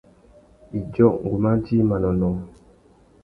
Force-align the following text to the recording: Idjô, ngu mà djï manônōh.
Idjô, 0.79 1.07
ngu 1.23 1.35
mà 1.43 1.51
djï 1.63 1.77
manônōh. 1.89 2.37